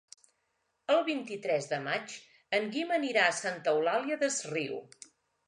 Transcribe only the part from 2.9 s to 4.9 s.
anirà a Santa Eulària des Riu.